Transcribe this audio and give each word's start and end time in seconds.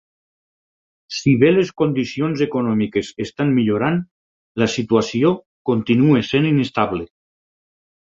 Si 1.15 1.33
bé 1.41 1.49
les 1.57 1.67
condicions 1.81 2.41
econòmiques 2.45 3.11
estan 3.25 3.51
millorant, 3.57 3.99
la 4.63 4.69
situació 4.77 5.35
continua 5.71 6.23
sent 6.31 6.49
inestable. 6.53 7.07